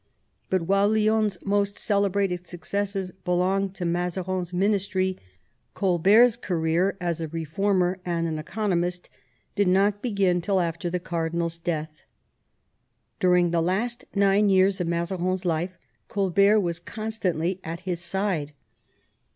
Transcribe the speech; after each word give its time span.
But 0.49 0.63
while 0.63 0.89
Lionne's 0.89 1.37
most 1.45 1.77
celebrated 1.77 2.47
successes 2.47 3.11
belong 3.23 3.69
to 3.73 3.85
Mazarin's 3.85 4.51
ministry, 4.51 5.19
Colbert's 5.75 6.37
career 6.37 6.97
as 6.99 7.21
a 7.21 7.27
reformer 7.27 7.99
and 8.03 8.39
economist 8.39 9.11
did 9.53 9.67
not 9.67 10.01
begin 10.01 10.41
till 10.41 10.59
after 10.59 10.89
the 10.89 10.99
cardinal's 10.99 11.59
death. 11.59 12.01
During 13.19 13.51
the 13.51 13.61
last 13.61 14.03
nine 14.15 14.49
years 14.49 14.81
of 14.81 14.87
Mazarin's 14.87 15.45
life 15.45 15.77
Colbert 16.07 16.61
was 16.61 16.79
constantly 16.79 17.59
by 17.63 17.75
his 17.75 17.99
side. 17.99 18.53